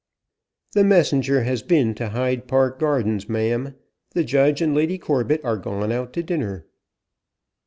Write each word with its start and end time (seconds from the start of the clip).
"The 0.71 0.83
messenger 0.83 1.43
has 1.43 1.61
been 1.61 1.93
to 1.93 2.09
Hyde 2.09 2.47
Park 2.47 2.79
Gardens, 2.79 3.29
ma'am. 3.29 3.75
The 4.15 4.23
Judge 4.23 4.59
and 4.59 4.73
Lady 4.73 4.97
Corbet 4.97 5.45
are 5.45 5.57
gone 5.57 5.91
out 5.91 6.11
to 6.13 6.23
dinner." 6.23 6.65